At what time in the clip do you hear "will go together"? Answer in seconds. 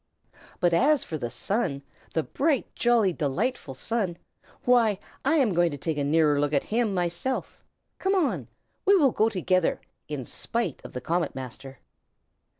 8.95-9.79